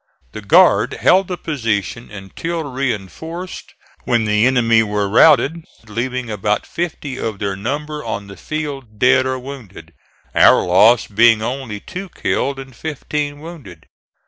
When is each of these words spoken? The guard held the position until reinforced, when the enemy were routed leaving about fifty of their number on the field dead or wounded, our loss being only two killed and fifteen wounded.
The 0.31 0.41
guard 0.41 0.93
held 0.95 1.27
the 1.27 1.37
position 1.37 2.09
until 2.09 2.63
reinforced, 2.63 3.75
when 4.03 4.25
the 4.25 4.47
enemy 4.47 4.81
were 4.81 5.07
routed 5.07 5.63
leaving 5.87 6.27
about 6.27 6.65
fifty 6.65 7.19
of 7.19 7.37
their 7.37 7.55
number 7.55 8.03
on 8.03 8.25
the 8.25 8.35
field 8.35 8.97
dead 8.97 9.27
or 9.27 9.37
wounded, 9.37 9.93
our 10.33 10.65
loss 10.65 11.05
being 11.05 11.43
only 11.43 11.79
two 11.79 12.09
killed 12.09 12.57
and 12.57 12.75
fifteen 12.75 13.41
wounded. 13.41 13.85